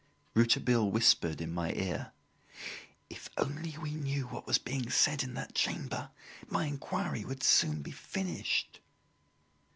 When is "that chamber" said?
5.35-6.09